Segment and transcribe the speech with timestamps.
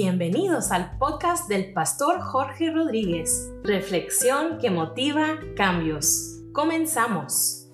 [0.00, 3.52] Bienvenidos al podcast del pastor Jorge Rodríguez.
[3.64, 6.40] Reflexión que motiva cambios.
[6.52, 7.68] Comenzamos.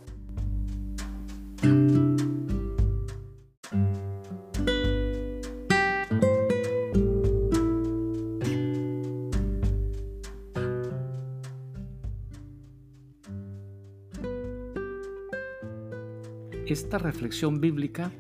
[16.67, 18.11] Esta reflexión bíblica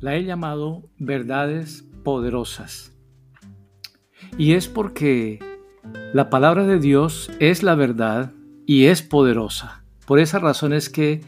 [0.00, 2.92] la he llamado verdades poderosas.
[4.38, 5.38] Y es porque
[6.12, 8.32] la palabra de Dios es la verdad
[8.66, 9.84] y es poderosa.
[10.06, 11.20] Por esa razón es que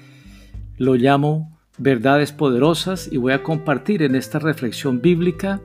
[0.77, 5.61] lo llamo verdades poderosas y voy a compartir en esta reflexión bíblica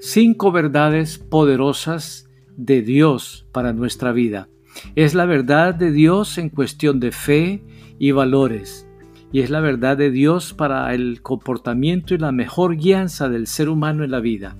[0.00, 4.48] cinco verdades poderosas de Dios para nuestra vida.
[4.96, 7.62] Es la verdad de Dios en cuestión de fe
[7.98, 8.86] y valores
[9.32, 13.70] y es la verdad de Dios para el comportamiento y la mejor guianza del ser
[13.70, 14.56] humano en la vida.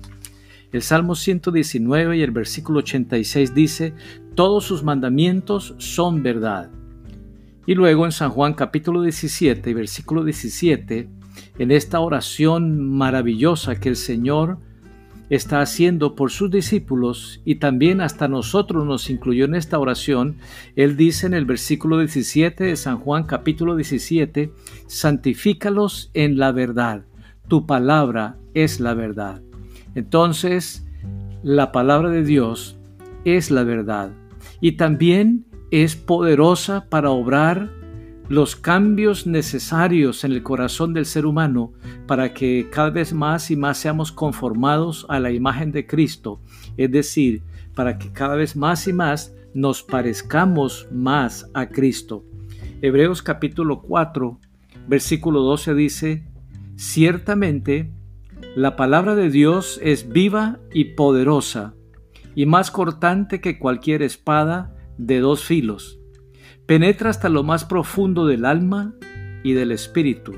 [0.71, 3.93] El Salmo 119 y el versículo 86 dice,
[4.33, 6.71] todos sus mandamientos son verdad.
[7.67, 11.07] Y luego en San Juan capítulo 17 y versículo 17,
[11.59, 14.57] en esta oración maravillosa que el Señor
[15.29, 20.37] está haciendo por sus discípulos y también hasta nosotros nos incluyó en esta oración,
[20.75, 24.51] Él dice en el versículo 17 de San Juan capítulo 17,
[24.87, 27.05] santifícalos en la verdad,
[27.47, 29.41] tu palabra es la verdad.
[29.95, 30.85] Entonces,
[31.43, 32.77] la palabra de Dios
[33.25, 34.11] es la verdad
[34.61, 37.82] y también es poderosa para obrar
[38.29, 41.73] los cambios necesarios en el corazón del ser humano
[42.07, 46.39] para que cada vez más y más seamos conformados a la imagen de Cristo,
[46.77, 47.43] es decir,
[47.75, 52.23] para que cada vez más y más nos parezcamos más a Cristo.
[52.81, 54.39] Hebreos capítulo 4,
[54.87, 56.23] versículo 12 dice,
[56.75, 57.91] ciertamente
[58.55, 61.75] la palabra de Dios es viva y poderosa,
[62.35, 65.99] y más cortante que cualquier espada de dos filos
[66.65, 68.93] penetra hasta lo más profundo del alma
[69.43, 70.33] y del espíritu,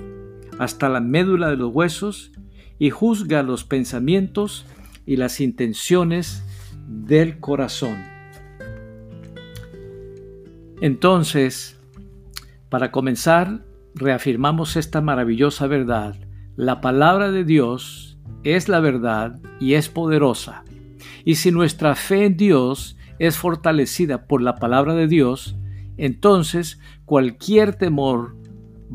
[0.60, 2.32] hasta la médula de los huesos,
[2.78, 4.66] y juzga los pensamientos
[5.06, 6.44] y las intenciones
[6.88, 8.04] del corazón.
[10.82, 11.80] Entonces,
[12.70, 13.64] para comenzar,
[13.94, 16.16] reafirmamos esta maravillosa verdad.
[16.58, 20.66] La palabra de Dios es la verdad y es poderosa.
[21.24, 25.56] Y si nuestra fe en Dios es fortalecida por la palabra de Dios,
[25.98, 28.36] entonces cualquier temor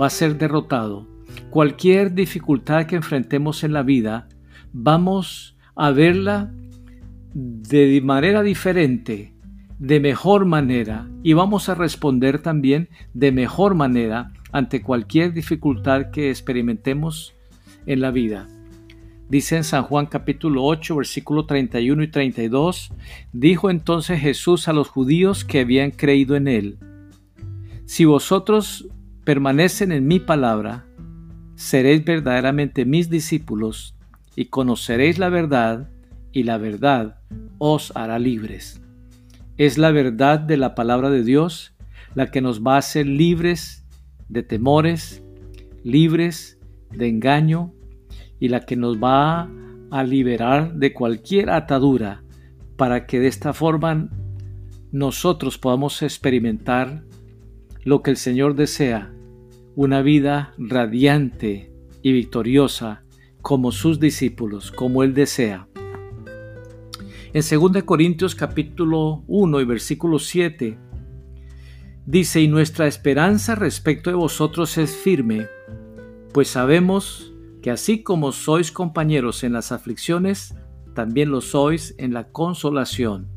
[0.01, 1.07] va a ser derrotado.
[1.51, 4.29] Cualquier dificultad que enfrentemos en la vida,
[4.73, 6.53] vamos a verla
[7.35, 9.35] de manera diferente,
[9.79, 16.31] de mejor manera, y vamos a responder también de mejor manera ante cualquier dificultad que
[16.31, 17.35] experimentemos
[17.87, 18.49] en la vida.
[19.29, 22.93] Dice en San Juan capítulo 8, versículo 31 y 32,
[23.33, 26.79] dijo entonces Jesús a los judíos que habían creído en él,
[27.91, 28.89] si vosotros
[29.25, 30.87] permanecen en mi palabra,
[31.57, 33.97] seréis verdaderamente mis discípulos
[34.37, 35.91] y conoceréis la verdad
[36.31, 37.19] y la verdad
[37.59, 38.81] os hará libres.
[39.57, 41.75] Es la verdad de la palabra de Dios
[42.15, 43.85] la que nos va a hacer libres
[44.29, 45.25] de temores,
[45.83, 46.61] libres
[46.93, 47.75] de engaño
[48.39, 49.51] y la que nos va
[49.91, 52.23] a liberar de cualquier atadura
[52.77, 54.09] para que de esta forma
[54.93, 57.10] nosotros podamos experimentar
[57.85, 59.13] lo que el Señor desea,
[59.75, 63.05] una vida radiante y victoriosa
[63.41, 65.69] como sus discípulos, como Él desea.
[67.33, 70.79] En 2 Corintios capítulo 1 y versículo 7
[72.05, 75.47] dice, y nuestra esperanza respecto de vosotros es firme,
[76.33, 80.55] pues sabemos que así como sois compañeros en las aflicciones,
[80.95, 83.29] también lo sois en la consolación.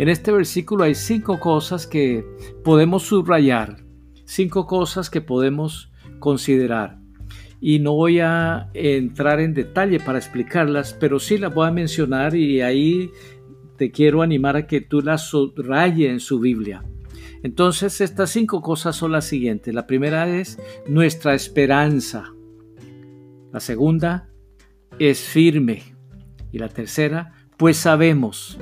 [0.00, 2.24] En este versículo hay cinco cosas que
[2.64, 3.84] podemos subrayar,
[4.24, 6.98] cinco cosas que podemos considerar.
[7.60, 12.34] Y no voy a entrar en detalle para explicarlas, pero sí las voy a mencionar
[12.34, 13.10] y ahí
[13.76, 16.82] te quiero animar a que tú las subrayes en su Biblia.
[17.42, 19.74] Entonces estas cinco cosas son las siguientes.
[19.74, 20.58] La primera es
[20.88, 22.32] nuestra esperanza.
[23.52, 24.30] La segunda
[24.98, 25.82] es firme.
[26.52, 28.58] Y la tercera, pues sabemos.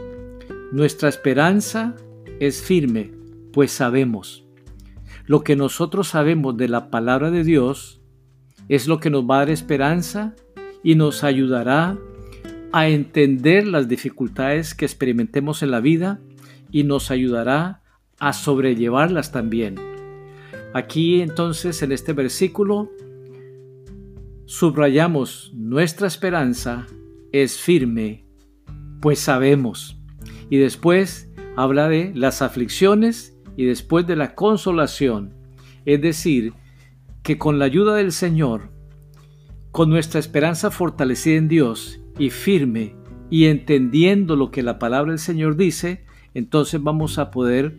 [0.72, 1.96] Nuestra esperanza
[2.40, 3.10] es firme,
[3.52, 4.44] pues sabemos.
[5.26, 8.00] Lo que nosotros sabemos de la palabra de Dios
[8.68, 10.34] es lo que nos va a dar esperanza
[10.82, 11.98] y nos ayudará
[12.72, 16.20] a entender las dificultades que experimentemos en la vida
[16.70, 17.82] y nos ayudará
[18.18, 19.76] a sobrellevarlas también.
[20.74, 22.90] Aquí entonces en este versículo
[24.44, 26.86] subrayamos nuestra esperanza
[27.32, 28.26] es firme
[29.00, 29.97] pues sabemos.
[30.50, 35.34] Y después habla de las aflicciones y después de la consolación.
[35.84, 36.52] Es decir,
[37.22, 38.70] que con la ayuda del Señor,
[39.72, 42.94] con nuestra esperanza fortalecida en Dios y firme
[43.30, 46.04] y entendiendo lo que la palabra del Señor dice,
[46.34, 47.76] entonces vamos a poder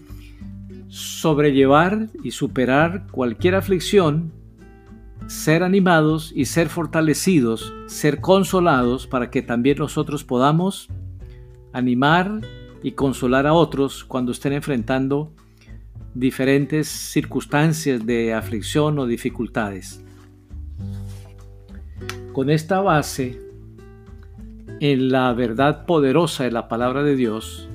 [0.90, 4.34] sobrellevar y superar cualquier aflicción,
[5.28, 10.90] ser animados y ser fortalecidos, ser consolados para que también nosotros podamos
[11.74, 12.42] animar
[12.82, 15.34] y consolar a otros cuando estén enfrentando
[16.14, 20.04] diferentes circunstancias de aflicción o dificultades.
[22.34, 23.42] Con esta base
[24.80, 27.70] en la verdad poderosa de la palabra de Dios,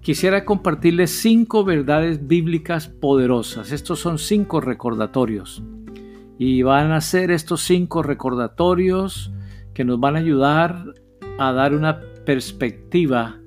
[0.00, 3.72] quisiera compartirles cinco verdades bíblicas poderosas.
[3.72, 5.62] Estos son cinco recordatorios.
[6.38, 9.32] Y van a ser estos cinco recordatorios
[9.72, 10.84] que nos van a ayudar
[11.38, 13.40] a dar una perspectiva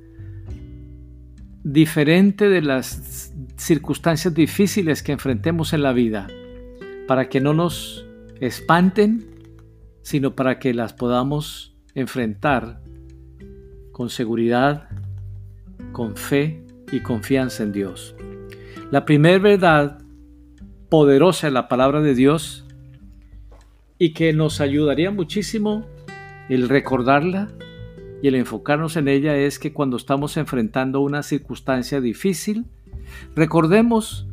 [1.64, 6.28] diferente de las circunstancias difíciles que enfrentemos en la vida,
[7.08, 8.06] para que no nos
[8.40, 9.26] espanten,
[10.02, 12.82] sino para que las podamos enfrentar
[13.92, 14.90] con seguridad,
[15.92, 18.16] con fe y confianza en Dios.
[18.92, 20.02] La primera verdad
[20.90, 22.66] poderosa de la palabra de Dios
[24.00, 25.86] y que nos ayudaría muchísimo
[26.48, 27.50] el recordarla
[28.22, 32.66] y el enfocarnos en ella es que cuando estamos enfrentando una circunstancia difícil,
[33.36, 34.28] recordemos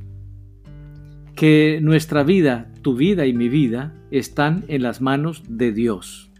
[1.34, 6.30] que nuestra vida, tu vida y mi vida, están en las manos de Dios.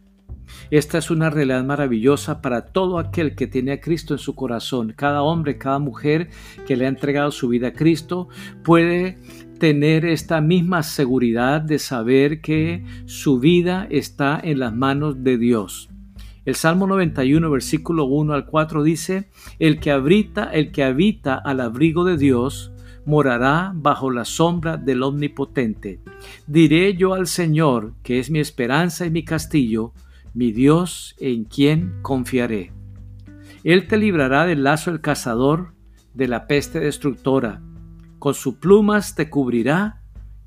[0.71, 4.95] Esta es una realidad maravillosa para todo aquel que tiene a Cristo en su corazón.
[4.97, 6.31] Cada hombre, cada mujer
[6.67, 8.29] que le ha entregado su vida a Cristo
[8.65, 9.19] puede
[9.59, 15.89] tener esta misma seguridad de saber que su vida está en las manos de Dios.
[16.47, 19.29] El Salmo 91, versículo 1 al 4 dice,
[19.59, 22.71] El que habita, el que habita al abrigo de Dios,
[23.05, 26.01] morará bajo la sombra del Omnipotente.
[26.47, 29.93] Diré yo al Señor, que es mi esperanza y mi castillo,
[30.35, 32.73] mi Dios en quien confiaré.
[33.65, 35.75] Él te librará del lazo del cazador,
[36.15, 37.61] de la peste destructora.
[38.21, 40.01] Con sus plumas te cubrirá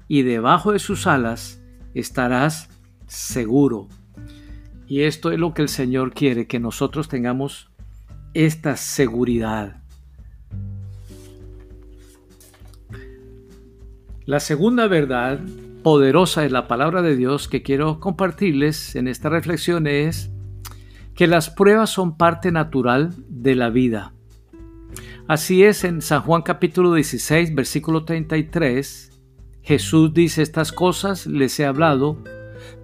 [0.07, 1.61] y debajo de sus alas
[1.93, 2.69] estarás
[3.05, 3.89] seguro.
[4.89, 7.69] Y esto es lo que el Señor quiere, que nosotros tengamos
[8.33, 9.83] esta seguridad.
[14.25, 15.39] La segunda verdad
[15.83, 20.31] poderosa de la palabra de Dios que quiero compartirles en esta reflexión es
[21.13, 24.13] que las pruebas son parte natural de la vida.
[25.27, 29.21] Así es en San Juan capítulo 16, versículo 33,
[29.61, 32.23] Jesús dice estas cosas les he hablado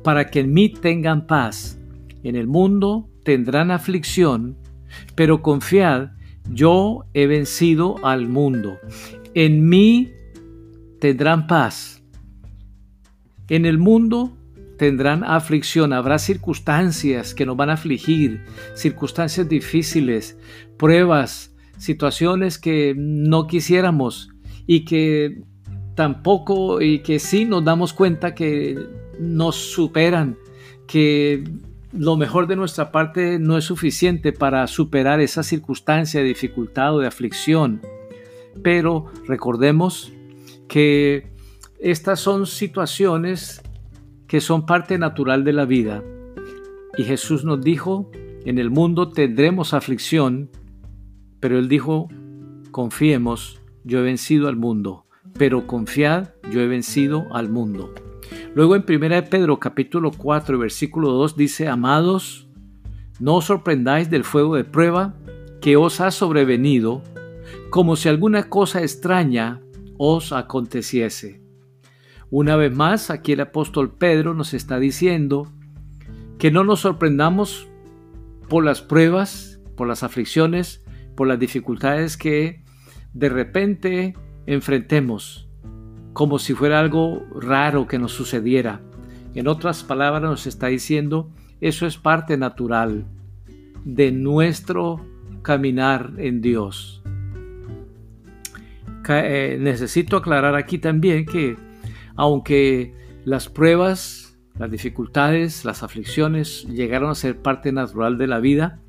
[0.04, 1.80] para que en mí tengan paz.
[2.26, 4.58] En el mundo tendrán aflicción,
[5.14, 6.10] pero confiad,
[6.50, 8.80] yo he vencido al mundo.
[9.36, 10.12] En mí
[11.00, 12.02] tendrán paz.
[13.48, 14.36] En el mundo
[14.80, 18.44] tendrán aflicción, habrá circunstancias que nos van a afligir,
[18.74, 20.36] circunstancias difíciles,
[20.78, 24.30] pruebas, situaciones que no quisiéramos
[24.66, 25.44] y que
[25.94, 28.80] tampoco y que sí nos damos cuenta que
[29.20, 30.40] nos superan,
[30.88, 31.44] que
[31.98, 37.00] lo mejor de nuestra parte no es suficiente para superar esa circunstancia de dificultad o
[37.00, 37.82] de aflicción.
[38.62, 40.12] Pero recordemos
[40.68, 41.32] que
[41.80, 43.62] estas son situaciones
[44.28, 46.04] que son parte natural de la vida.
[46.98, 48.10] Y Jesús nos dijo,
[48.46, 50.50] en el mundo tendremos aflicción,
[51.40, 52.10] pero Él dijo,
[52.72, 55.06] confiemos, yo he vencido al mundo,
[55.38, 57.94] pero confiad, yo he vencido al mundo.
[58.54, 62.48] Luego en 1 Pedro capítulo 4 versículo 2 dice, amados,
[63.20, 65.16] no os sorprendáis del fuego de prueba
[65.62, 67.02] que os ha sobrevenido,
[67.70, 69.62] como si alguna cosa extraña
[69.98, 71.42] os aconteciese.
[72.30, 75.52] Una vez más, aquí el apóstol Pedro nos está diciendo
[76.38, 77.68] que no nos sorprendamos
[78.50, 80.84] por las pruebas, por las aflicciones,
[81.16, 82.64] por las dificultades que
[83.14, 84.16] de repente
[84.46, 85.45] enfrentemos
[86.16, 88.80] como si fuera algo raro que nos sucediera.
[89.34, 91.30] En otras palabras nos está diciendo,
[91.60, 93.06] eso es parte natural
[93.84, 95.06] de nuestro
[95.42, 97.04] caminar en Dios.
[99.10, 101.58] Eh, necesito aclarar aquí también que
[102.16, 102.94] aunque
[103.26, 108.80] las pruebas, las dificultades, las aflicciones llegaron a ser parte natural de la vida,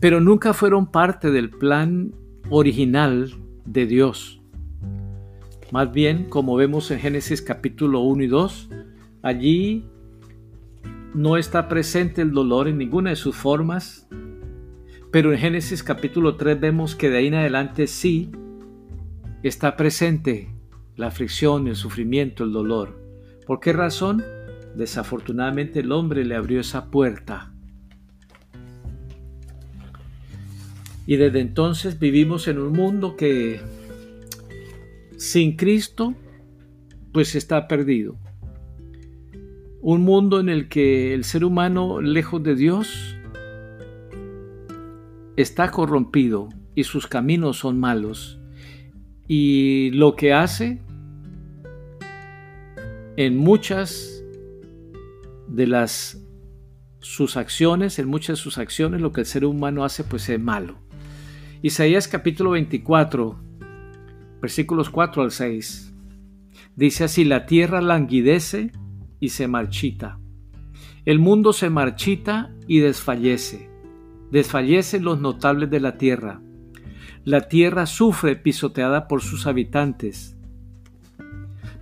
[0.00, 2.12] pero nunca fueron parte del plan
[2.50, 3.32] original
[3.64, 4.41] de Dios.
[5.72, 8.68] Más bien, como vemos en Génesis capítulo 1 y 2,
[9.22, 9.86] allí
[11.14, 14.06] no está presente el dolor en ninguna de sus formas,
[15.10, 18.32] Pero en Génesis capítulo 3 vemos que de ahí en adelante sí
[19.42, 20.50] está presente
[20.96, 22.98] la aflicción, el sufrimiento, el dolor.
[23.46, 24.22] ¿Por qué razón?
[24.74, 27.52] Desafortunadamente el hombre le abrió esa puerta.
[31.06, 33.60] Y desde entonces vivimos en un mundo que
[35.22, 36.16] sin Cristo
[37.12, 38.18] pues está perdido.
[39.80, 43.16] Un mundo en el que el ser humano lejos de Dios
[45.36, 48.40] está corrompido y sus caminos son malos.
[49.28, 50.82] Y lo que hace
[53.16, 54.24] en muchas
[55.46, 56.20] de las
[56.98, 60.40] sus acciones, en muchas de sus acciones, lo que el ser humano hace pues es
[60.40, 60.78] malo.
[61.62, 63.51] Isaías capítulo 24,
[64.42, 65.94] versículos 4 al 6.
[66.74, 68.72] Dice así, la tierra languidece
[69.20, 70.18] y se marchita.
[71.04, 73.70] El mundo se marchita y desfallece.
[74.32, 76.42] Desfallecen los notables de la tierra.
[77.24, 80.36] La tierra sufre pisoteada por sus habitantes,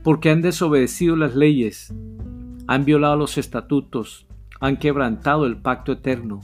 [0.02, 1.94] porque han desobedecido las leyes,
[2.66, 4.26] han violado los estatutos,
[4.60, 6.40] han quebrantado el pacto eterno.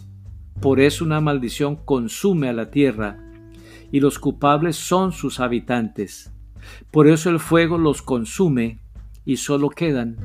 [0.62, 3.18] Por eso una maldición consume a la tierra,
[3.92, 6.32] y los culpables son sus habitantes.
[6.90, 8.80] Por eso el fuego los consume,
[9.26, 10.16] y solo quedan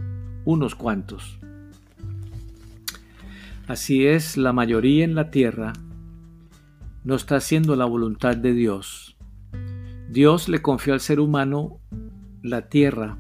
[0.46, 1.40] unos cuantos.
[3.68, 5.74] Así es, la mayoría en la tierra
[7.04, 9.18] no está haciendo la voluntad de Dios.
[10.10, 11.80] Dios le confió al ser humano
[12.44, 13.18] la tierra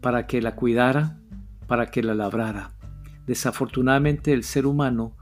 [0.00, 1.18] para que la cuidara,
[1.66, 2.72] para que la labrara.
[3.26, 5.16] Desafortunadamente el ser humano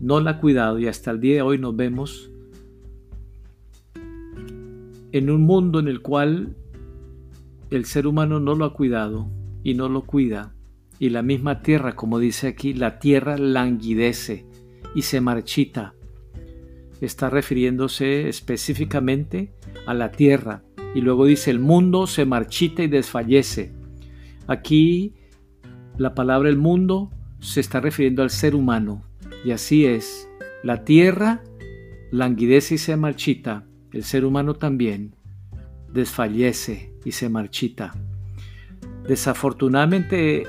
[0.00, 2.31] no la ha cuidado y hasta el día de hoy nos vemos
[5.12, 6.56] en un mundo en el cual
[7.70, 9.30] el ser humano no lo ha cuidado
[9.62, 10.54] y no lo cuida.
[10.98, 14.46] Y la misma tierra, como dice aquí, la tierra languidece
[14.94, 15.94] y se marchita
[17.06, 19.52] está refiriéndose específicamente
[19.86, 20.62] a la tierra.
[20.94, 23.72] Y luego dice, el mundo se marchita y desfallece.
[24.46, 25.14] Aquí
[25.96, 29.04] la palabra el mundo se está refiriendo al ser humano.
[29.44, 30.28] Y así es,
[30.62, 31.42] la tierra
[32.10, 35.14] languidece y se marchita, el ser humano también
[35.92, 37.92] desfallece y se marchita.
[39.06, 40.44] Desafortunadamente,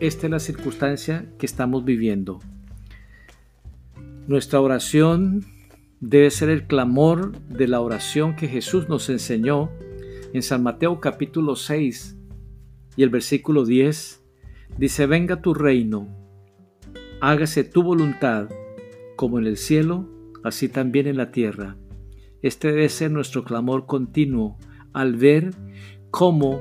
[0.00, 2.40] esta es la circunstancia que estamos viviendo.
[4.26, 5.44] Nuestra oración
[6.00, 9.70] debe ser el clamor de la oración que Jesús nos enseñó
[10.32, 12.16] en San Mateo capítulo 6
[12.96, 14.22] y el versículo 10.
[14.78, 16.08] Dice, venga tu reino,
[17.20, 18.48] hágase tu voluntad,
[19.16, 20.08] como en el cielo,
[20.42, 21.76] así también en la tierra.
[22.42, 24.58] Este debe ser nuestro clamor continuo
[24.92, 25.54] al ver
[26.10, 26.60] cómo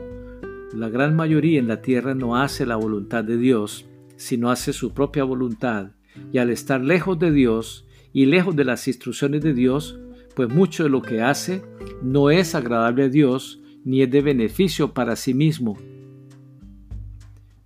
[0.74, 3.86] la gran mayoría en la tierra no hace la voluntad de Dios,
[4.16, 5.92] sino hace su propia voluntad,
[6.32, 10.00] y al estar lejos de Dios, y lejos de las instrucciones de Dios,
[10.36, 11.64] pues mucho de lo que hace
[12.02, 15.78] no es agradable a Dios ni es de beneficio para sí mismo,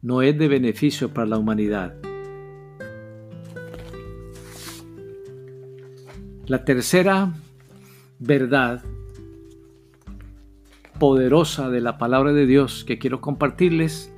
[0.02, 1.96] no es de beneficio para la humanidad.
[6.48, 7.34] La tercera
[8.26, 8.84] verdad
[11.00, 14.12] poderosa de la palabra de Dios que quiero compartirles,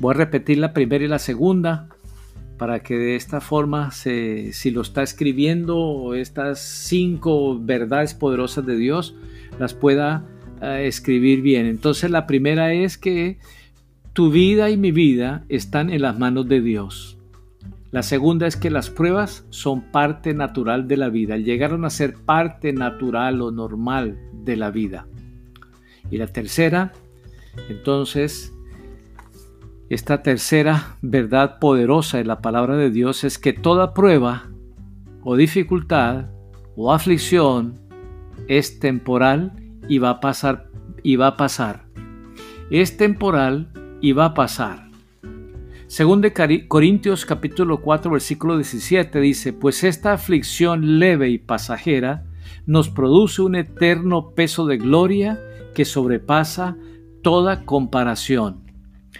[0.00, 1.88] voy a repetir la primera y la segunda
[2.58, 9.14] para que de esta forma, si lo está escribiendo, estas cinco verdades poderosas de Dios,
[9.58, 10.24] las pueda
[10.62, 11.66] eh, escribir bien.
[11.66, 13.38] Entonces la primera es que
[14.12, 17.18] tu vida y mi vida están en las manos de Dios.
[17.94, 22.14] La segunda es que las pruebas son parte natural de la vida, llegaron a ser
[22.14, 25.06] parte natural o normal de la vida.
[26.10, 26.92] Y la tercera,
[27.68, 28.52] entonces,
[29.90, 34.50] esta tercera verdad poderosa de la palabra de Dios es que toda prueba
[35.22, 36.30] o dificultad
[36.74, 37.78] o aflicción
[38.48, 39.52] es temporal
[39.88, 40.68] y va a pasar
[41.04, 41.84] y va a pasar.
[42.70, 43.70] Es temporal
[44.00, 44.83] y va a pasar.
[45.94, 46.32] Según de
[46.66, 52.24] Corintios capítulo 4 versículo 17 dice, pues esta aflicción leve y pasajera
[52.66, 55.38] nos produce un eterno peso de gloria
[55.72, 56.76] que sobrepasa
[57.22, 58.64] toda comparación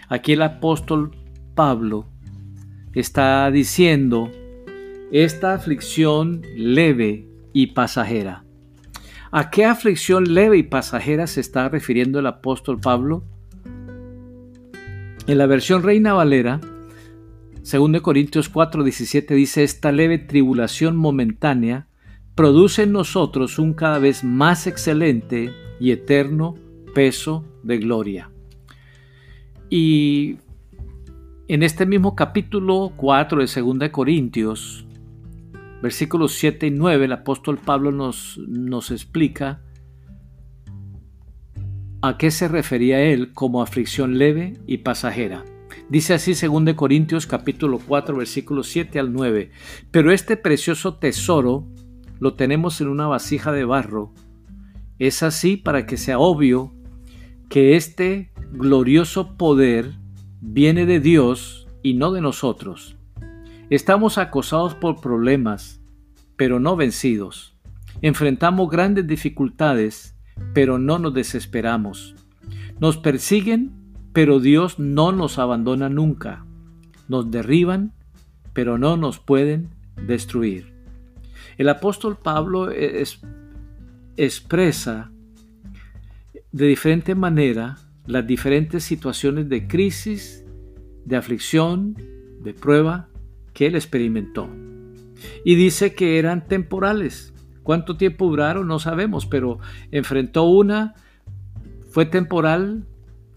[0.09, 1.15] Aquí el apóstol
[1.55, 2.09] Pablo
[2.91, 4.29] está diciendo
[5.13, 8.43] esta aflicción leve y pasajera.
[9.31, 13.23] ¿A qué aflicción leve y pasajera se está refiriendo el apóstol Pablo?
[15.27, 16.61] En la versión Reina Valera,
[17.63, 21.87] 2 Corintios 4, 17 dice, esta leve tribulación momentánea
[22.35, 26.53] produce en nosotros un cada vez más excelente y eterno
[26.93, 28.29] peso de gloria.
[29.67, 30.37] Y
[31.47, 34.85] en este mismo capítulo 4 de 2 Corintios,
[35.81, 39.63] versículos 7 y 9, el apóstol Pablo nos, nos explica
[42.07, 45.43] a qué se refería él como aflicción leve y pasajera.
[45.89, 49.49] Dice así 2 Corintios capítulo 4 versículos 7 al 9,
[49.89, 51.67] pero este precioso tesoro
[52.19, 54.13] lo tenemos en una vasija de barro.
[54.99, 56.75] Es así para que sea obvio
[57.49, 59.95] que este glorioso poder
[60.41, 62.97] viene de Dios y no de nosotros.
[63.71, 65.81] Estamos acosados por problemas,
[66.35, 67.57] pero no vencidos.
[68.03, 70.14] Enfrentamos grandes dificultades,
[70.53, 72.15] pero no nos desesperamos.
[72.79, 73.71] Nos persiguen,
[74.13, 76.45] pero Dios no nos abandona nunca.
[77.07, 77.93] Nos derriban,
[78.53, 79.69] pero no nos pueden
[80.07, 80.73] destruir.
[81.57, 82.69] El apóstol Pablo
[84.17, 85.11] expresa
[86.51, 87.77] de diferente manera
[88.07, 90.45] las diferentes situaciones de crisis,
[91.05, 91.95] de aflicción,
[92.41, 93.09] de prueba
[93.53, 94.49] que él experimentó.
[95.43, 97.33] Y dice que eran temporales.
[97.65, 98.67] ¿Cuánto tiempo duraron?
[98.67, 99.57] No sabemos, pero
[99.89, 100.93] enfrentó una,
[101.89, 102.85] fue temporal,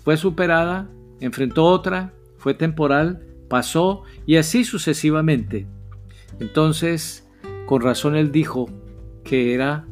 [0.05, 5.67] fue superada, enfrentó otra, fue temporal, pasó y así sucesivamente.
[6.41, 7.27] Entonces,
[7.65, 8.69] con razón él dijo
[9.25, 9.87] que era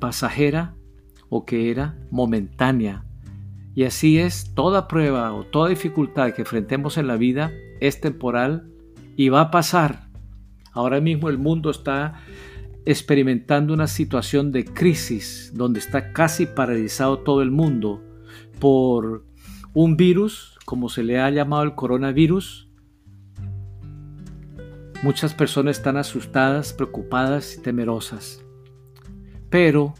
[0.00, 0.74] pasajera
[1.28, 3.04] o que era momentánea.
[3.76, 8.72] Y así es, toda prueba o toda dificultad que enfrentemos en la vida es temporal
[9.14, 10.08] y va a pasar.
[10.72, 12.20] Ahora mismo el mundo está
[12.86, 18.02] experimentando una situación de crisis donde está casi paralizado todo el mundo
[18.60, 19.26] por
[19.74, 22.70] un virus, como se le ha llamado el coronavirus.
[25.02, 28.42] Muchas personas están asustadas, preocupadas y temerosas.
[29.50, 29.94] Pero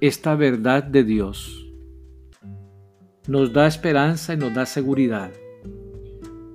[0.00, 1.70] esta verdad de Dios
[3.28, 5.30] nos da esperanza y nos da seguridad.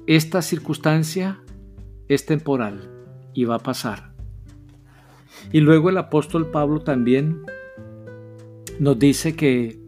[0.07, 1.41] Esta circunstancia
[2.07, 2.89] es temporal
[3.33, 4.08] y va a pasar.
[5.51, 7.41] Y luego el apóstol Pablo también
[8.79, 9.79] nos dice que,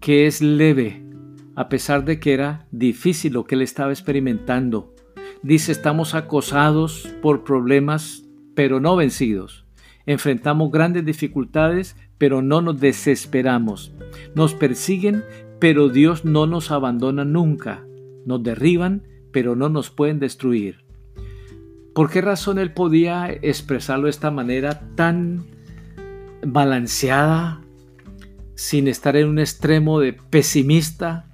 [0.00, 1.04] que es leve,
[1.54, 4.94] a pesar de que era difícil lo que él estaba experimentando.
[5.42, 9.66] Dice, estamos acosados por problemas, pero no vencidos.
[10.06, 13.92] Enfrentamos grandes dificultades, pero no nos desesperamos.
[14.34, 15.22] Nos persiguen,
[15.58, 17.84] pero Dios no nos abandona nunca.
[18.24, 20.87] Nos derriban, pero no nos pueden destruir.
[21.98, 25.46] ¿Por qué razón él podía expresarlo de esta manera tan
[26.46, 27.60] balanceada,
[28.54, 31.26] sin estar en un extremo de pesimista,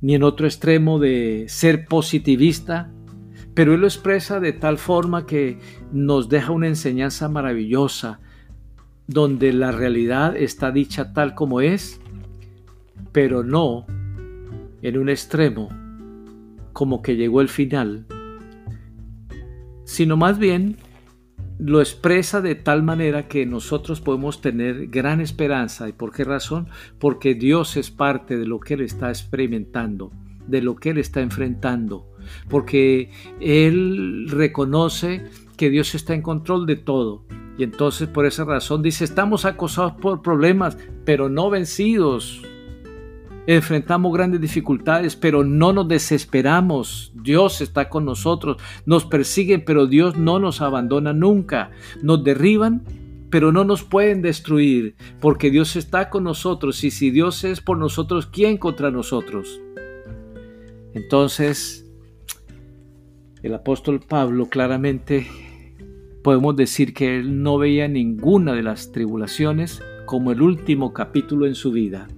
[0.00, 2.90] ni en otro extremo de ser positivista?
[3.52, 5.58] Pero él lo expresa de tal forma que
[5.92, 8.18] nos deja una enseñanza maravillosa,
[9.08, 12.00] donde la realidad está dicha tal como es,
[13.12, 13.84] pero no
[14.80, 15.68] en un extremo
[16.72, 18.06] como que llegó el final,
[19.88, 20.76] sino más bien
[21.58, 25.88] lo expresa de tal manera que nosotros podemos tener gran esperanza.
[25.88, 26.68] ¿Y por qué razón?
[26.98, 30.12] Porque Dios es parte de lo que Él está experimentando,
[30.46, 32.08] de lo que Él está enfrentando
[32.48, 35.24] porque Él reconoce
[35.56, 37.24] que Dios está en control de todo.
[37.56, 42.42] Y entonces por esa razón dice, estamos acosados por problemas, pero no vencidos.
[43.50, 47.12] Enfrentamos grandes dificultades, pero no nos desesperamos.
[47.14, 48.58] Dios está con nosotros.
[48.84, 51.70] Nos persiguen, pero Dios no nos abandona nunca.
[52.02, 52.84] Nos derriban,
[53.30, 56.84] pero no nos pueden destruir, porque Dios está con nosotros.
[56.84, 59.58] Y si Dios es por nosotros, ¿quién contra nosotros?
[60.92, 61.90] Entonces,
[63.42, 65.26] el apóstol Pablo claramente
[66.22, 71.54] podemos decir que él no veía ninguna de las tribulaciones como el último capítulo en
[71.54, 72.08] su vida.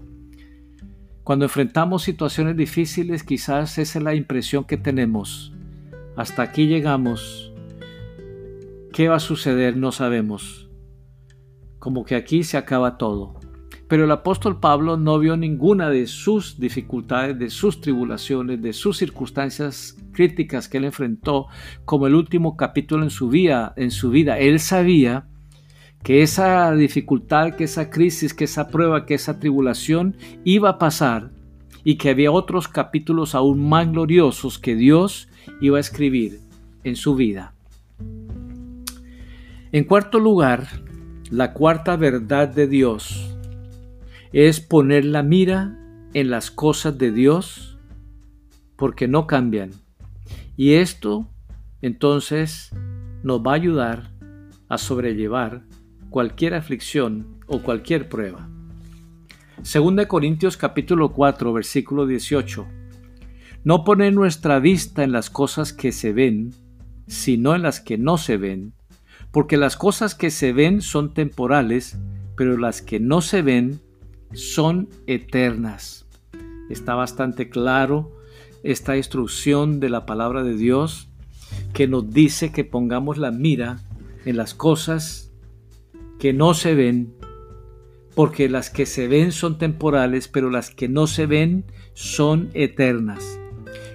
[1.30, 5.52] Cuando enfrentamos situaciones difíciles, quizás esa es la impresión que tenemos.
[6.16, 7.52] Hasta aquí llegamos.
[8.92, 9.76] ¿Qué va a suceder?
[9.76, 10.68] No sabemos.
[11.78, 13.38] Como que aquí se acaba todo.
[13.86, 18.96] Pero el apóstol Pablo no vio ninguna de sus dificultades, de sus tribulaciones, de sus
[18.98, 21.46] circunstancias críticas que él enfrentó
[21.84, 23.72] como el último capítulo en su vida.
[23.76, 24.36] En su vida.
[24.40, 25.28] Él sabía
[26.02, 31.30] que esa dificultad, que esa crisis, que esa prueba, que esa tribulación iba a pasar
[31.84, 35.28] y que había otros capítulos aún más gloriosos que Dios
[35.60, 36.40] iba a escribir
[36.84, 37.54] en su vida.
[39.72, 40.66] En cuarto lugar,
[41.30, 43.36] la cuarta verdad de Dios
[44.32, 45.78] es poner la mira
[46.14, 47.78] en las cosas de Dios
[48.76, 49.70] porque no cambian.
[50.56, 51.28] Y esto
[51.82, 52.70] entonces
[53.22, 54.10] nos va a ayudar
[54.68, 55.62] a sobrellevar
[56.10, 58.48] cualquier aflicción o cualquier prueba.
[59.62, 62.66] Segunda Corintios capítulo 4 versículo 18.
[63.62, 66.52] No poner nuestra vista en las cosas que se ven,
[67.06, 68.72] sino en las que no se ven,
[69.30, 71.98] porque las cosas que se ven son temporales,
[72.36, 73.80] pero las que no se ven
[74.32, 76.06] son eternas.
[76.70, 78.16] Está bastante claro
[78.62, 81.08] esta instrucción de la palabra de Dios
[81.72, 83.78] que nos dice que pongamos la mira
[84.24, 85.29] en las cosas
[86.20, 87.14] que no se ven,
[88.14, 93.40] porque las que se ven son temporales, pero las que no se ven son eternas.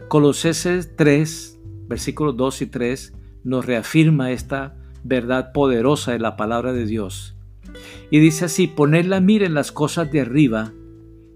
[0.07, 6.87] Colosenses 3, versículos 2 y 3 nos reafirma esta verdad poderosa de la palabra de
[6.87, 7.37] Dios.
[8.09, 10.73] Y dice así, poned la mira en las cosas de arriba,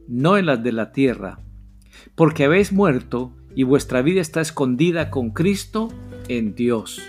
[0.07, 1.39] no en las de la tierra,
[2.15, 5.89] porque habéis muerto y vuestra vida está escondida con Cristo
[6.27, 6.99] en Dios.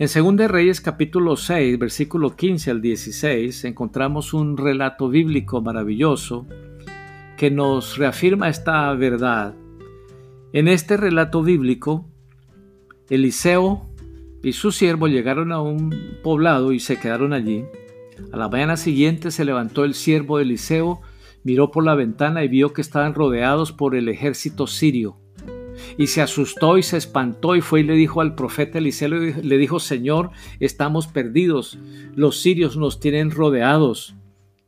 [0.00, 6.46] En 2 Reyes capítulo 6, versículo 15 al 16, encontramos un relato bíblico maravilloso
[7.36, 9.56] que nos reafirma esta verdad.
[10.52, 12.08] En este relato bíblico,
[13.10, 13.88] Eliseo
[14.44, 17.64] y su siervo llegaron a un poblado y se quedaron allí.
[18.30, 21.00] A la mañana siguiente se levantó el siervo de Eliseo,
[21.42, 25.16] miró por la ventana y vio que estaban rodeados por el ejército sirio
[25.96, 29.58] y se asustó y se espantó y fue y le dijo al profeta Eliseo, le
[29.58, 31.78] dijo, Señor, estamos perdidos,
[32.14, 34.14] los sirios nos tienen rodeados,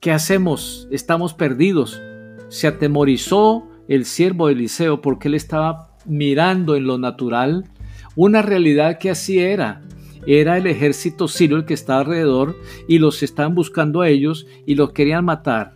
[0.00, 0.88] ¿qué hacemos?
[0.90, 2.00] Estamos perdidos.
[2.48, 7.70] Se atemorizó el siervo de Eliseo porque él estaba mirando en lo natural
[8.16, 9.82] una realidad que así era.
[10.26, 12.56] Era el ejército sirio el que estaba alrededor
[12.88, 15.74] y los estaban buscando a ellos y los querían matar.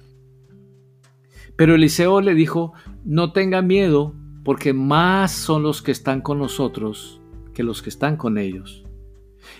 [1.56, 2.72] Pero Eliseo le dijo,
[3.04, 4.14] no tenga miedo,
[4.44, 7.20] porque más son los que están con nosotros
[7.54, 8.84] que los que están con ellos.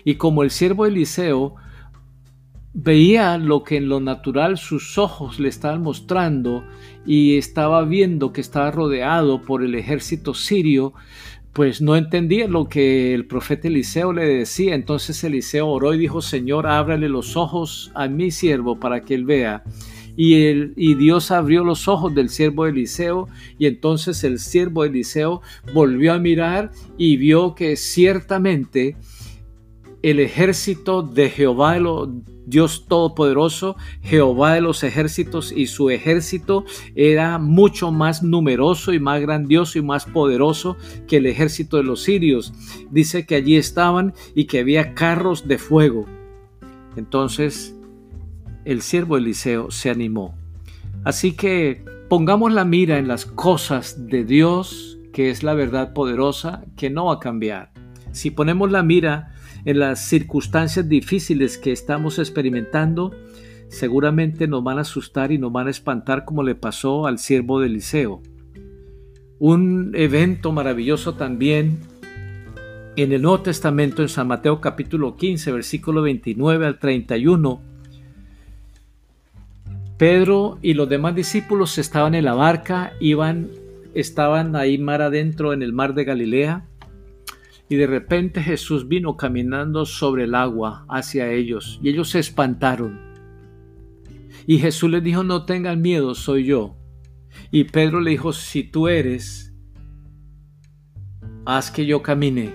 [0.04, 1.54] Y como el siervo Eliseo
[2.74, 6.64] veía lo que en lo natural sus ojos le estaban mostrando
[7.06, 10.92] y estaba viendo que estaba rodeado por el ejército sirio,
[11.52, 14.74] pues no entendía lo que el profeta Eliseo le decía.
[14.74, 19.24] Entonces Eliseo oró y dijo, Señor, ábrale los ojos a mi siervo para que él
[19.24, 19.62] vea.
[20.16, 20.36] Y,
[20.76, 26.18] y Dios abrió los ojos del siervo Eliseo y entonces el siervo Eliseo volvió a
[26.18, 28.96] mirar y vio que ciertamente
[30.04, 31.78] el ejército de Jehová,
[32.44, 39.22] Dios Todopoderoso, Jehová de los ejércitos y su ejército era mucho más numeroso y más
[39.22, 40.76] grandioso y más poderoso
[41.08, 42.52] que el ejército de los sirios.
[42.90, 46.04] Dice que allí estaban y que había carros de fuego.
[46.96, 47.74] Entonces
[48.64, 50.36] el siervo Eliseo se animó.
[51.04, 56.64] Así que pongamos la mira en las cosas de Dios, que es la verdad poderosa,
[56.76, 57.72] que no va a cambiar.
[58.12, 63.12] Si ponemos la mira en las circunstancias difíciles que estamos experimentando,
[63.68, 67.60] seguramente nos van a asustar y nos van a espantar como le pasó al siervo
[67.60, 68.22] de Eliseo.
[69.38, 71.80] Un evento maravilloso también
[72.96, 77.73] en el Nuevo Testamento en San Mateo capítulo 15 versículo 29 al 31
[79.98, 83.50] Pedro y los demás discípulos estaban en la barca, iban,
[83.94, 86.66] estaban ahí mar adentro en el mar de Galilea,
[87.68, 93.00] y de repente Jesús vino caminando sobre el agua hacia ellos, y ellos se espantaron.
[94.46, 96.76] Y Jesús les dijo, no tengan miedo, soy yo.
[97.50, 99.54] Y Pedro le dijo, si tú eres,
[101.46, 102.52] haz que yo camine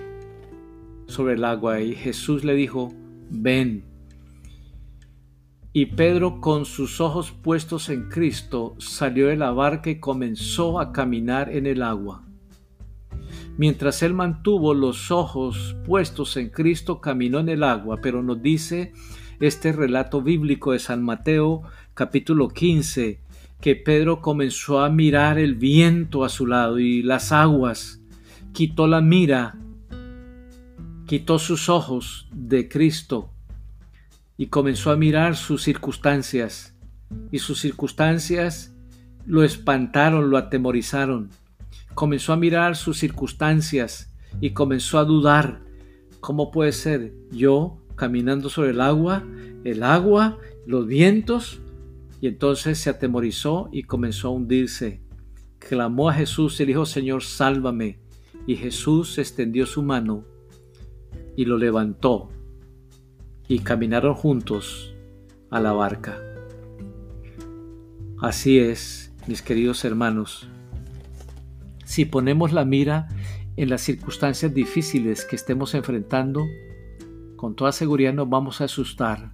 [1.06, 1.80] sobre el agua.
[1.80, 2.92] Y Jesús le dijo,
[3.30, 3.89] ven.
[5.72, 10.92] Y Pedro, con sus ojos puestos en Cristo, salió de la barca y comenzó a
[10.92, 12.24] caminar en el agua.
[13.56, 18.92] Mientras él mantuvo los ojos puestos en Cristo, caminó en el agua, pero nos dice
[19.38, 21.62] este relato bíblico de San Mateo
[21.94, 23.20] capítulo 15,
[23.60, 28.02] que Pedro comenzó a mirar el viento a su lado y las aguas,
[28.52, 29.56] quitó la mira,
[31.06, 33.30] quitó sus ojos de Cristo
[34.40, 36.74] y comenzó a mirar sus circunstancias
[37.30, 38.74] y sus circunstancias
[39.26, 41.28] lo espantaron, lo atemorizaron.
[41.94, 45.60] Comenzó a mirar sus circunstancias y comenzó a dudar.
[46.20, 49.22] ¿Cómo puede ser yo caminando sobre el agua,
[49.64, 51.60] el agua, los vientos?
[52.22, 55.02] Y entonces se atemorizó y comenzó a hundirse.
[55.58, 57.98] Clamó a Jesús y dijo, Señor, sálvame.
[58.46, 60.24] Y Jesús extendió su mano
[61.36, 62.30] y lo levantó
[63.50, 64.94] y caminaron juntos
[65.50, 66.22] a la barca.
[68.22, 70.48] Así es, mis queridos hermanos,
[71.84, 73.08] si ponemos la mira
[73.56, 76.46] en las circunstancias difíciles que estemos enfrentando,
[77.34, 79.32] con toda seguridad nos vamos a asustar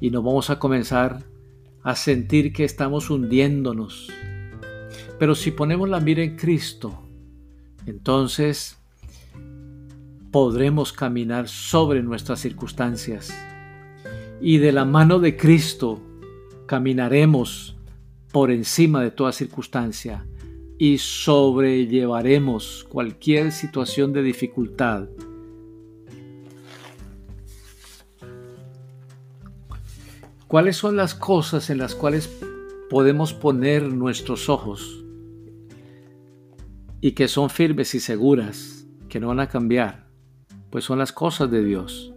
[0.00, 1.22] y nos vamos a comenzar
[1.84, 4.12] a sentir que estamos hundiéndonos.
[5.16, 7.08] Pero si ponemos la mira en Cristo,
[7.86, 8.79] entonces
[10.30, 13.34] podremos caminar sobre nuestras circunstancias.
[14.40, 16.00] Y de la mano de Cristo
[16.66, 17.76] caminaremos
[18.32, 20.26] por encima de toda circunstancia
[20.78, 25.08] y sobrellevaremos cualquier situación de dificultad.
[30.46, 32.30] ¿Cuáles son las cosas en las cuales
[32.88, 35.04] podemos poner nuestros ojos
[37.00, 40.09] y que son firmes y seguras, que no van a cambiar?
[40.70, 42.12] Pues son las cosas de Dios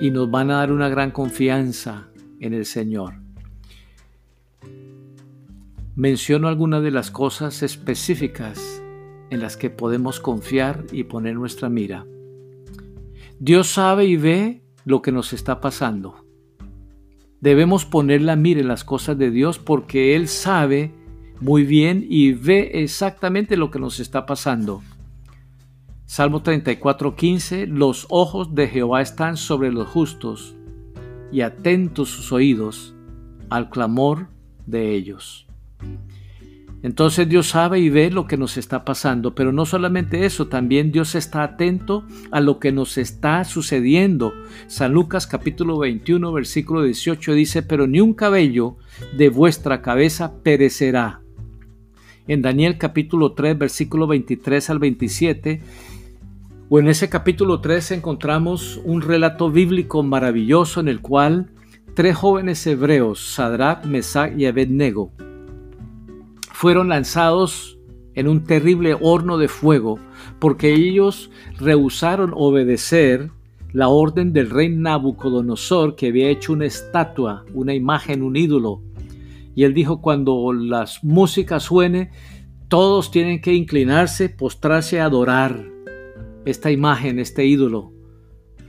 [0.00, 2.08] y nos van a dar una gran confianza
[2.40, 3.28] en el Señor
[5.98, 8.80] menciono algunas de las cosas específicas
[9.30, 12.06] en las que podemos confiar y poner nuestra mira.
[13.40, 16.24] Dios sabe y ve lo que nos está pasando.
[17.40, 20.94] Debemos poner la mira en las cosas de Dios porque Él sabe
[21.40, 24.84] muy bien y ve exactamente lo que nos está pasando.
[26.08, 30.56] Salmo 34:15 Los ojos de Jehová están sobre los justos
[31.30, 32.94] y atentos sus oídos
[33.50, 34.28] al clamor
[34.64, 35.46] de ellos.
[36.82, 40.92] Entonces Dios sabe y ve lo que nos está pasando, pero no solamente eso, también
[40.92, 44.32] Dios está atento a lo que nos está sucediendo.
[44.66, 48.78] San Lucas capítulo 21 versículo 18 dice, pero ni un cabello
[49.18, 51.20] de vuestra cabeza perecerá.
[52.28, 55.62] En Daniel capítulo 3 versículo 23 al 27,
[56.70, 61.50] o en ese capítulo 3 encontramos un relato bíblico maravilloso en el cual
[61.94, 65.12] tres jóvenes hebreos, Sadrach, Mesach y Abednego,
[66.52, 67.78] fueron lanzados
[68.14, 69.98] en un terrible horno de fuego
[70.38, 73.30] porque ellos rehusaron obedecer
[73.72, 78.82] la orden del rey Nabucodonosor que había hecho una estatua, una imagen, un ídolo.
[79.54, 82.10] Y él dijo, cuando las músicas suene,
[82.68, 85.77] todos tienen que inclinarse, postrarse adorar
[86.50, 87.92] esta imagen, este ídolo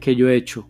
[0.02, 0.68] que yo he hecho.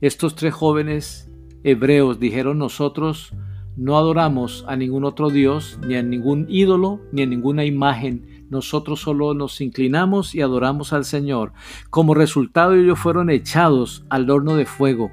[0.00, 1.30] Estos tres jóvenes
[1.64, 3.34] hebreos dijeron nosotros
[3.76, 8.46] no adoramos a ningún otro Dios, ni a ningún ídolo, ni a ninguna imagen.
[8.50, 11.52] Nosotros solo nos inclinamos y adoramos al Señor.
[11.88, 15.10] Como resultado ellos fueron echados al horno de fuego.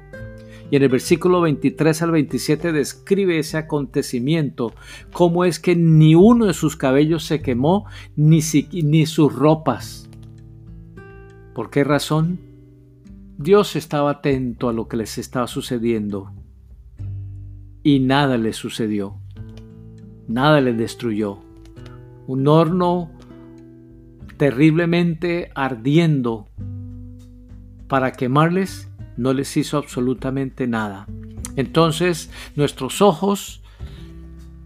[0.70, 4.74] Y en el versículo 23 al 27 describe ese acontecimiento,
[5.12, 7.86] cómo es que ni uno de sus cabellos se quemó,
[8.16, 8.40] ni,
[8.72, 10.07] ni sus ropas.
[11.58, 12.38] ¿Por qué razón?
[13.36, 16.32] Dios estaba atento a lo que les estaba sucediendo
[17.82, 19.16] y nada le sucedió.
[20.28, 21.40] Nada le destruyó.
[22.28, 23.10] Un horno
[24.36, 26.46] terriblemente ardiendo
[27.88, 31.08] para quemarles no les hizo absolutamente nada.
[31.56, 33.64] Entonces nuestros ojos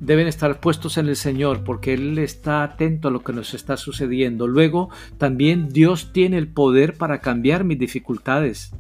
[0.02, 3.76] deben estar puestos en el Señor porque Él está atento a lo que nos está
[3.76, 4.48] sucediendo.
[4.48, 8.72] Luego también Dios tiene el poder para cambiar mis dificultades.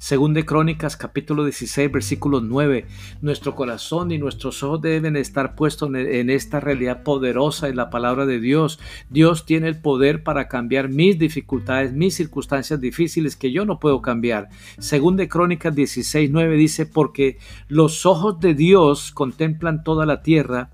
[0.00, 2.86] Según de Crónicas capítulo 16 versículo 9,
[3.20, 8.24] nuestro corazón y nuestros ojos deben estar puestos en esta realidad poderosa en la palabra
[8.24, 8.80] de Dios.
[9.10, 14.00] Dios tiene el poder para cambiar mis dificultades, mis circunstancias difíciles que yo no puedo
[14.00, 14.48] cambiar.
[14.78, 17.36] Según de Crónicas 16 9 dice, porque
[17.68, 20.70] los ojos de Dios contemplan toda la tierra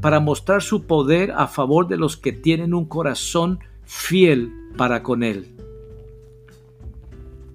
[0.00, 5.22] para mostrar su poder a favor de los que tienen un corazón fiel para con
[5.22, 5.59] Él.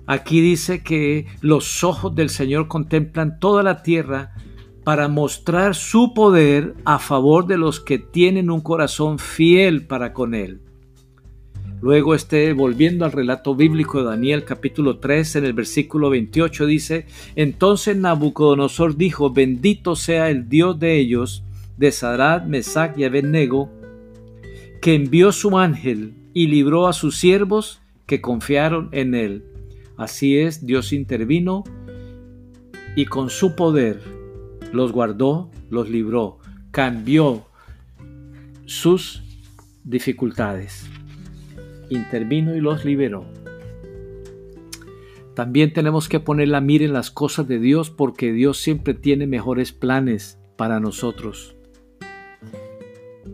[0.07, 4.33] Aquí dice que los ojos del Señor contemplan toda la tierra
[4.83, 10.35] para mostrar su poder a favor de los que tienen un corazón fiel para con
[10.35, 10.61] Él.
[11.81, 17.05] Luego, este, volviendo al relato bíblico de Daniel capítulo 3, en el versículo 28 dice,
[17.35, 21.43] entonces Nabucodonosor dijo, bendito sea el Dios de ellos,
[21.77, 23.69] de Sadrach, Mesach y Abednego,
[24.81, 29.43] que envió su ángel y libró a sus siervos que confiaron en él.
[29.97, 31.63] Así es, Dios intervino
[32.95, 34.01] y con su poder
[34.73, 36.39] los guardó, los libró,
[36.71, 37.45] cambió
[38.65, 39.23] sus
[39.83, 40.85] dificultades.
[41.89, 43.25] Intervino y los liberó.
[45.33, 49.27] También tenemos que poner la mira en las cosas de Dios porque Dios siempre tiene
[49.27, 51.55] mejores planes para nosotros.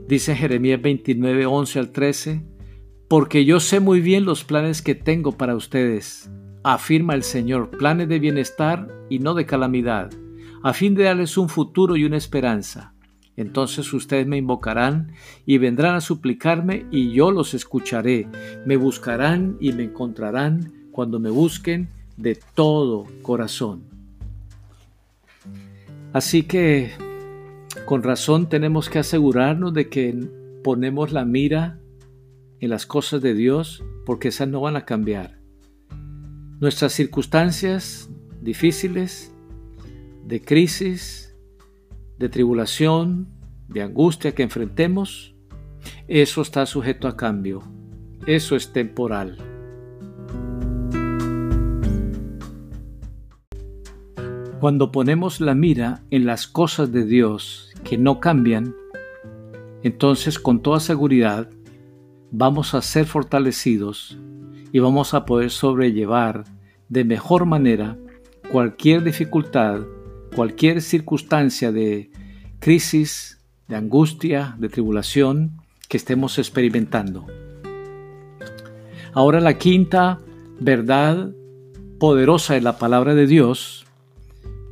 [0.08, 2.42] Dice Jeremías 29, 11 al 13,
[3.08, 6.30] porque yo sé muy bien los planes que tengo para ustedes
[6.64, 10.12] afirma el Señor, planes de bienestar y no de calamidad,
[10.64, 12.94] a fin de darles un futuro y una esperanza.
[13.38, 15.14] Entonces ustedes me invocarán
[15.46, 18.28] y vendrán a suplicarme y yo los escucharé.
[18.66, 23.84] Me buscarán y me encontrarán cuando me busquen de todo corazón.
[26.14, 26.92] Así que
[27.86, 30.14] con razón tenemos que asegurarnos de que
[30.64, 31.80] ponemos la mira
[32.60, 35.41] en las cosas de Dios porque esas no van a cambiar
[36.62, 38.08] Nuestras circunstancias
[38.40, 39.34] difíciles,
[40.24, 41.36] de crisis,
[42.20, 43.30] de tribulación,
[43.68, 45.34] de angustia que enfrentemos,
[46.08, 47.64] eso está sujeto a cambio.
[48.28, 49.40] Eso es temporal.
[54.60, 58.76] Cuando ponemos la mira en las cosas de Dios que no cambian,
[59.82, 61.50] entonces con toda seguridad
[62.30, 64.20] vamos a ser fortalecidos
[64.72, 66.44] y vamos a poder sobrellevar
[66.90, 67.98] de mejor manera
[68.52, 69.82] cualquier dificultad,
[70.36, 72.12] cualquier circunstancia de
[72.60, 77.26] crisis, de angustia, de tribulación que estemos experimentando.
[79.14, 80.20] Ahora la quinta
[80.60, 81.32] verdad
[82.00, 83.86] poderosa de la palabra de Dios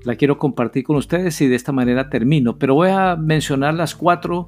[0.04, 3.96] la quiero compartir con ustedes y de esta manera termino, pero voy a mencionar las
[3.96, 4.48] cuatro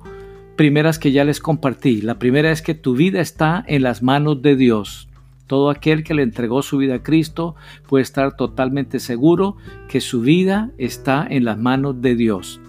[0.55, 2.01] primeras que ya les compartí.
[2.01, 5.09] La primera es que tu vida está en las manos de Dios.
[5.51, 9.57] Todo aquel que le entregó su vida a Cristo puede estar totalmente seguro
[9.89, 12.61] que su vida está en las manos de Dios.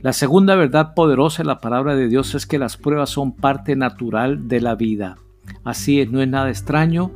[0.00, 3.76] La segunda verdad poderosa de la palabra de Dios es que las pruebas son parte
[3.76, 5.16] natural de la vida.
[5.62, 7.12] Así es, no es nada extraño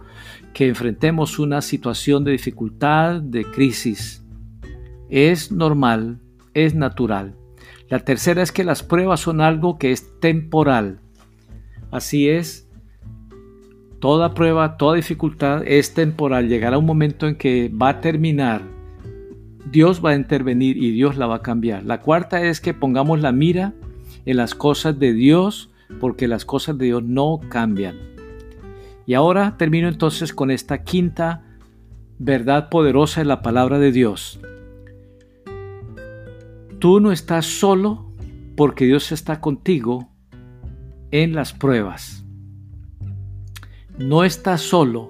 [0.55, 4.25] que enfrentemos una situación de dificultad, de crisis.
[5.11, 6.21] Es normal,
[6.55, 7.35] es natural.
[7.89, 11.01] La tercera es que las pruebas son algo que es temporal.
[11.91, 12.66] Así es,
[14.01, 16.49] Toda prueba, toda dificultad es temporal.
[16.49, 18.63] Llegará un momento en que va a terminar.
[19.71, 21.85] Dios va a intervenir y Dios la va a cambiar.
[21.85, 23.73] La cuarta es que pongamos la mira
[24.27, 27.97] en las cosas de Dios porque las cosas de Dios no cambian.
[29.07, 31.43] Y ahora termino entonces con esta quinta
[32.19, 34.41] verdad poderosa en la palabra de Dios.
[36.79, 38.13] Tú no estás solo
[38.57, 40.11] porque Dios está contigo
[41.11, 42.26] en las pruebas.
[43.99, 45.09] No estás solo,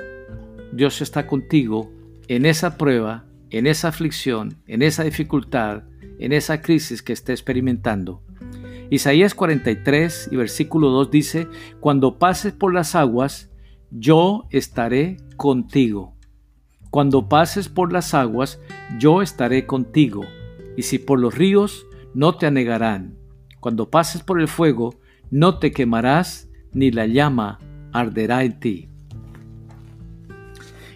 [0.71, 1.91] Dios está contigo
[2.29, 5.83] en esa prueba, en esa aflicción, en esa dificultad,
[6.21, 8.23] en esa crisis que esté experimentando.
[8.89, 11.49] Isaías 43 y versículo 2 dice,
[11.81, 13.51] Cuando pases por las aguas,
[13.91, 16.15] yo estaré contigo.
[16.91, 18.61] Cuando pases por las aguas,
[19.01, 20.25] yo estaré contigo.
[20.77, 23.19] Y si por los ríos, no te anegarán.
[23.59, 24.95] Cuando pases por el fuego,
[25.33, 27.59] no te quemarás, ni la llama
[28.01, 28.89] en ti.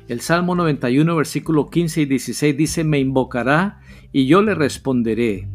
[0.08, 3.80] El Salmo 91, versículo 15 y 16 dice, me invocará
[4.12, 5.48] y yo le responderé.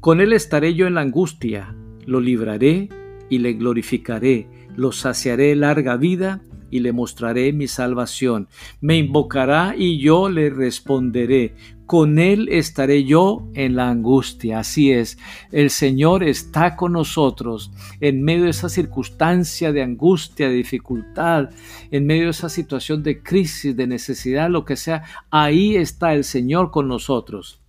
[0.00, 2.90] Con él estaré yo en la angustia, lo libraré
[3.30, 8.48] y le glorificaré, lo saciaré larga vida y le mostraré mi salvación.
[8.80, 11.54] Me invocará y yo le responderé.
[11.86, 14.60] Con él estaré yo en la angustia.
[14.60, 15.18] Así es,
[15.52, 17.70] el Señor está con nosotros
[18.00, 21.50] en medio de esa circunstancia de angustia, de dificultad,
[21.90, 25.04] en medio de esa situación de crisis, de necesidad, lo que sea.
[25.30, 27.60] Ahí está el Señor con nosotros.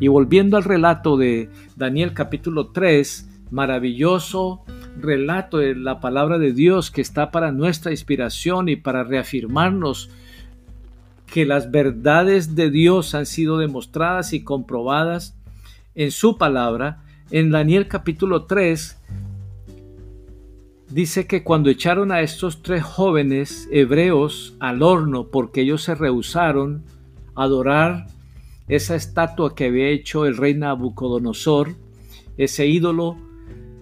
[0.00, 4.64] Y volviendo al relato de Daniel capítulo 3, maravilloso
[4.98, 10.10] relato de la palabra de Dios que está para nuestra inspiración y para reafirmarnos
[11.32, 15.34] que las verdades de Dios han sido demostradas y comprobadas
[15.94, 17.04] en su palabra.
[17.30, 18.98] En Daniel capítulo 3
[20.90, 26.82] dice que cuando echaron a estos tres jóvenes hebreos al horno porque ellos se rehusaron
[27.34, 28.08] a adorar
[28.68, 31.76] esa estatua que había hecho el rey Nabucodonosor,
[32.36, 33.16] ese ídolo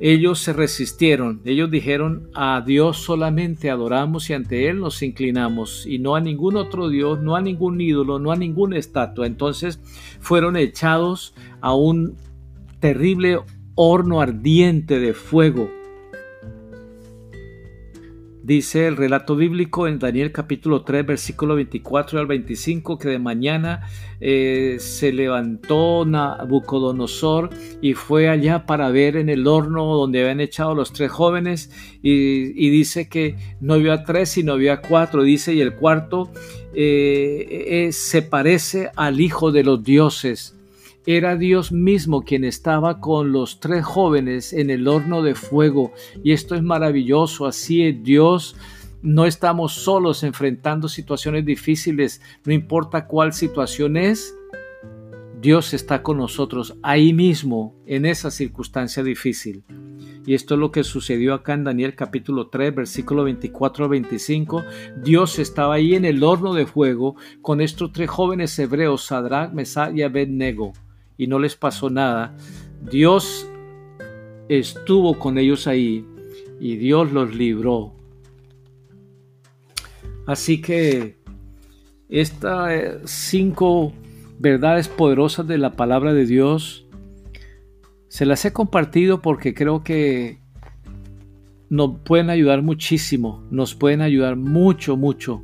[0.01, 5.99] ellos se resistieron, ellos dijeron a Dios solamente adoramos y ante Él nos inclinamos y
[5.99, 9.27] no a ningún otro Dios, no a ningún ídolo, no a ninguna estatua.
[9.27, 9.79] Entonces
[10.21, 12.17] fueron echados a un
[12.81, 13.41] terrible
[13.75, 15.71] horno ardiente de fuego
[18.51, 23.87] Dice el relato bíblico en Daniel capítulo 3, versículo 24 al 25, que de mañana
[24.21, 30.75] eh, se levantó Nabucodonosor y fue allá para ver en el horno donde habían echado
[30.75, 31.71] los tres jóvenes
[32.03, 36.33] y, dice que no vio a tres, sino vio a cuatro, dice, y el cuarto
[36.75, 40.60] eh, eh, se parece al Hijo de los dioses
[41.07, 45.93] era Dios mismo quien estaba con los tres jóvenes en el horno de fuego.
[46.23, 47.47] Y esto es maravilloso.
[47.47, 48.57] Así es Dios.
[49.03, 54.37] No estamos solos enfrentando situaciones difíciles, no importa cuál situación es.
[55.41, 59.65] Dios está con nosotros ahí mismo, en esa circunstancia difícil.
[60.27, 64.65] Y esto es lo que sucedió acá en Daniel capítulo 3, versículo 24 al 25.
[65.03, 69.97] Dios estaba ahí en el horno de fuego con estos tres jóvenes hebreos, Sadrach, Mesach
[69.97, 70.75] y Abednego
[71.21, 72.35] y no les pasó nada.
[72.81, 73.47] Dios
[74.49, 76.07] estuvo con ellos ahí
[76.59, 77.93] y Dios los libró.
[80.27, 81.19] Así que
[82.09, 83.93] estas eh, cinco
[84.39, 86.87] verdades poderosas de la palabra de Dios
[88.09, 90.41] se las he compartido porque creo que
[91.69, 95.43] nos pueden ayudar muchísimo, nos pueden ayudar mucho, mucho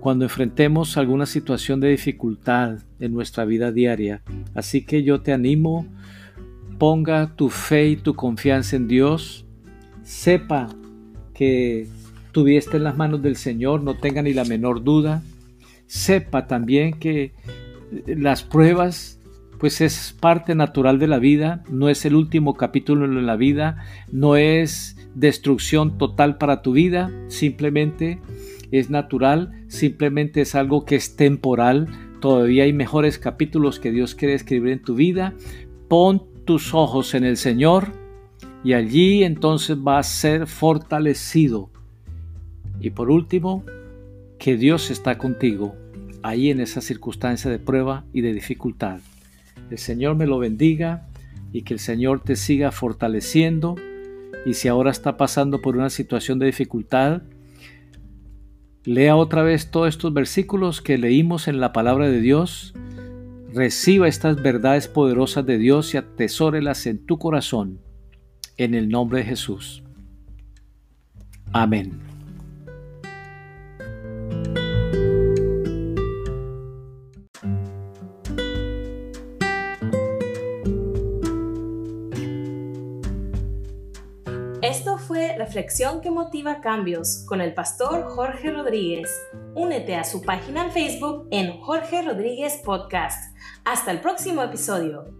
[0.00, 4.22] cuando enfrentemos alguna situación de dificultad en nuestra vida diaria.
[4.54, 5.86] Así que yo te animo,
[6.78, 9.44] ponga tu fe y tu confianza en Dios,
[10.02, 10.68] sepa
[11.34, 11.86] que
[12.32, 15.22] tu vida está en las manos del Señor, no tenga ni la menor duda,
[15.86, 17.32] sepa también que
[18.06, 19.20] las pruebas
[19.58, 23.84] pues es parte natural de la vida, no es el último capítulo de la vida,
[24.10, 28.20] no es destrucción total para tu vida, simplemente
[28.70, 31.88] es natural, simplemente es algo que es temporal,
[32.20, 35.34] todavía hay mejores capítulos que Dios quiere escribir en tu vida,
[35.88, 37.88] pon tus ojos en el Señor
[38.62, 41.70] y allí entonces va a ser fortalecido.
[42.80, 43.64] Y por último,
[44.38, 45.76] que Dios está contigo
[46.22, 49.00] ahí en esa circunstancia de prueba y de dificultad.
[49.70, 51.06] El Señor me lo bendiga
[51.52, 53.76] y que el Señor te siga fortaleciendo.
[54.46, 57.22] Y si ahora está pasando por una situación de dificultad,
[58.84, 62.74] lea otra vez todos estos versículos que leímos en la palabra de Dios.
[63.52, 67.80] Reciba estas verdades poderosas de Dios y atesórelas en tu corazón.
[68.56, 69.82] En el nombre de Jesús.
[71.52, 72.09] Amén.
[85.50, 89.10] Reflexión que motiva cambios con el pastor Jorge Rodríguez.
[89.56, 93.36] Únete a su página en Facebook en Jorge Rodríguez Podcast.
[93.64, 95.19] Hasta el próximo episodio.